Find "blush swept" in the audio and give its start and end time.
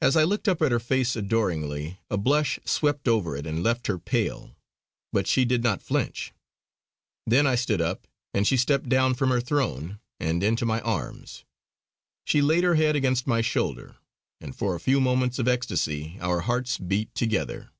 2.16-3.08